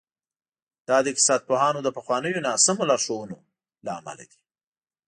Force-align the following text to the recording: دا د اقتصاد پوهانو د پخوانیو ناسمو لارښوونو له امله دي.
دا 0.87 0.97
د 1.03 1.05
اقتصاد 1.13 1.41
پوهانو 1.49 1.79
د 1.83 1.89
پخوانیو 1.97 2.43
ناسمو 2.47 2.87
لارښوونو 2.89 3.37
له 3.85 3.91
امله 3.99 4.23
دي. 4.31 4.41